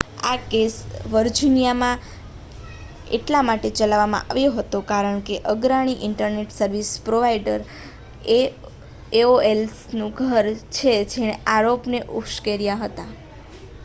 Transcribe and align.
આ 0.23 0.37
કેસ 0.45 0.75
વર્જિનિયામાં 1.07 1.99
એટલા 3.07 3.41
માટે 3.43 3.71
ચલાવવામાં 3.73 4.25
આવ્યો 4.27 4.55
હતો 4.55 4.81
કારણ 4.87 5.19
કે 5.21 5.35
તે 5.35 5.53
અગ્રણી 5.53 5.99
ઇન્ટરનેટ 6.07 6.57
સર્વિસ 6.57 6.89
પ્રોવાઇડર 7.03 7.61
એઓએલનું 9.11 9.71
ઘર 10.19 10.45
છે 10.75 10.91
જેણે 11.11 11.35
આરોપોને 11.53 11.99
ઉશ્કેર્યા 12.19 12.83
હતા 12.83 13.09